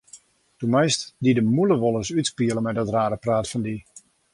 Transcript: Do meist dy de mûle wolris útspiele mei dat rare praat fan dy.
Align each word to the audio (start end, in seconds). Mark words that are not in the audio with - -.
Do 0.59 0.67
meist 0.75 1.01
dy 1.23 1.31
de 1.35 1.43
mûle 1.55 1.75
wolris 1.81 2.11
útspiele 2.19 2.61
mei 2.63 2.75
dat 2.77 2.91
rare 2.95 3.17
praat 3.23 3.47
fan 3.51 3.63
dy. 3.67 3.75